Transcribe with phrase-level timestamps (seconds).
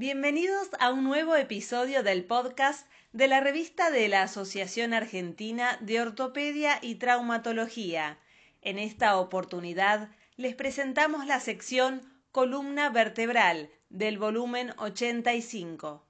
[0.00, 6.00] Bienvenidos a un nuevo episodio del podcast de la revista de la Asociación Argentina de
[6.00, 8.18] Ortopedia y Traumatología.
[8.62, 10.08] En esta oportunidad
[10.38, 12.00] les presentamos la sección
[12.32, 16.02] Columna Vertebral del volumen 85.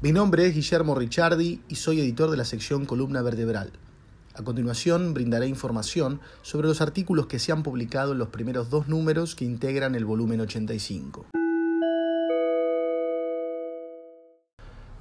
[0.00, 3.72] Mi nombre es Guillermo Ricciardi y soy editor de la sección Columna Vertebral.
[4.38, 8.86] A continuación brindaré información sobre los artículos que se han publicado en los primeros dos
[8.86, 11.26] números que integran el volumen 85.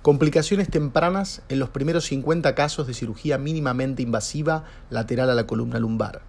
[0.02, 5.78] Complicaciones tempranas en los primeros 50 casos de cirugía mínimamente invasiva lateral a la columna
[5.78, 6.24] lumbar.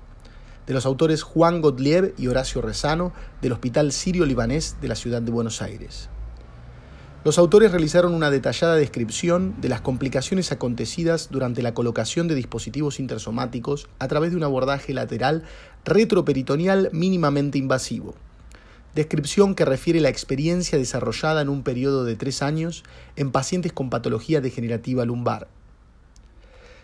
[0.66, 5.30] De los autores Juan Gottlieb y Horacio Rezano del Hospital Sirio-Libanés de la ciudad de
[5.30, 6.10] Buenos Aires.
[7.24, 13.00] Los autores realizaron una detallada descripción de las complicaciones acontecidas durante la colocación de dispositivos
[13.00, 15.42] intersomáticos a través de un abordaje lateral
[15.84, 18.14] retroperitoneal mínimamente invasivo.
[18.94, 22.84] Descripción que refiere la experiencia desarrollada en un periodo de tres años
[23.16, 25.48] en pacientes con patología degenerativa lumbar.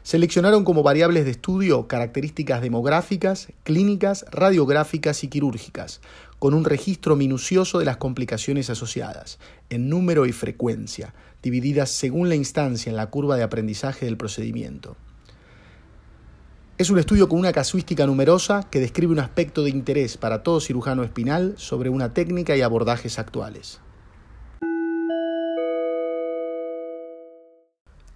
[0.03, 6.03] Seleccionaron como variables de estudio características demográficas, clínicas, radiográficas y quirúrgicas,
[6.45, 9.39] con un registro minucioso de las complicaciones asociadas,
[9.71, 14.95] en número y frecuencia, divididas según la instancia en la curva de aprendizaje del procedimiento.
[16.77, 20.61] Es un estudio con una casuística numerosa que describe un aspecto de interés para todo
[20.61, 23.81] cirujano espinal sobre una técnica y abordajes actuales.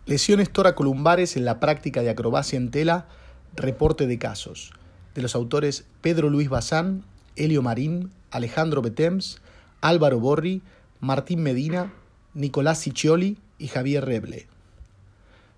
[0.05, 3.09] Lesiones toracolumbares en la práctica de acrobacia en tela,
[3.57, 4.75] reporte de casos,
[5.15, 7.05] de los autores Pedro Luis Bazán,
[7.37, 9.39] Helio Marín, Alejandro Betems,
[9.81, 10.63] Álvaro Borri,
[11.01, 11.93] Martín Medina,
[12.35, 14.47] Nicolás Ciccioli y Javier Reble.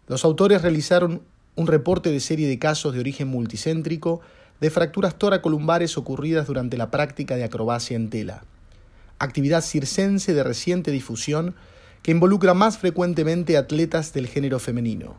[0.06, 1.22] Los autores realizaron
[1.56, 4.20] un reporte de serie de casos de origen multicéntrico
[4.60, 8.44] de fracturas toracolumbares ocurridas durante la práctica de acrobacia en tela,
[9.18, 11.54] actividad circense de reciente difusión
[12.02, 15.16] que involucra más frecuentemente atletas del género femenino.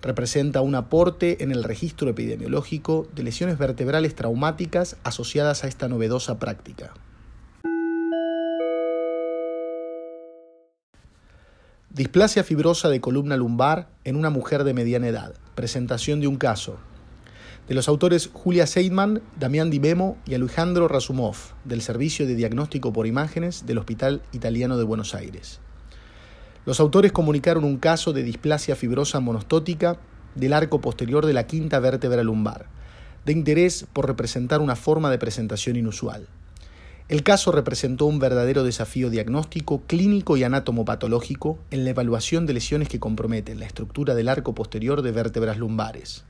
[0.00, 6.38] Representa un aporte en el registro epidemiológico de lesiones vertebrales traumáticas asociadas a esta novedosa
[6.38, 6.94] práctica.
[11.90, 15.34] Displasia fibrosa de columna lumbar en una mujer de mediana edad.
[15.56, 16.76] Presentación de un caso.
[17.66, 22.92] De los autores Julia Seidman, Damián Di Memo y Alejandro Razumov, del Servicio de Diagnóstico
[22.92, 25.60] por Imágenes del Hospital Italiano de Buenos Aires.
[26.68, 29.96] Los autores comunicaron un caso de displasia fibrosa monostótica
[30.34, 32.66] del arco posterior de la quinta vértebra lumbar,
[33.24, 36.28] de interés por representar una forma de presentación inusual.
[37.08, 42.90] El caso representó un verdadero desafío diagnóstico, clínico y anatomopatológico en la evaluación de lesiones
[42.90, 46.24] que comprometen la estructura del arco posterior de vértebras lumbares.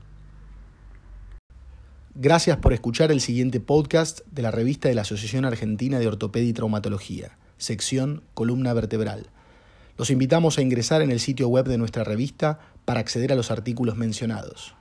[2.15, 6.47] Gracias por escuchar el siguiente podcast de la revista de la Asociación Argentina de Ortopedia
[6.47, 9.31] y Traumatología, sección Columna Vertebral
[9.99, 13.51] los invitamos a ingresar en el sitio web de nuestra revista para acceder a los
[13.51, 14.73] artículos mencionados.